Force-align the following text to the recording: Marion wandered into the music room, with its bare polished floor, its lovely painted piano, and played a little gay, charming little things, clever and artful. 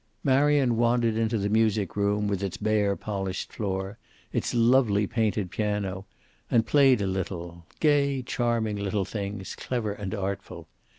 Marion 0.23 0.77
wandered 0.77 1.15
into 1.15 1.37
the 1.37 1.47
music 1.47 1.95
room, 1.95 2.27
with 2.27 2.41
its 2.41 2.57
bare 2.57 2.95
polished 2.95 3.53
floor, 3.53 3.99
its 4.33 4.51
lovely 4.51 5.05
painted 5.05 5.51
piano, 5.51 6.07
and 6.49 6.65
played 6.65 7.03
a 7.03 7.05
little 7.05 7.67
gay, 7.79 8.23
charming 8.23 8.77
little 8.77 9.05
things, 9.05 9.53
clever 9.53 9.91
and 9.93 10.15
artful. 10.15 10.67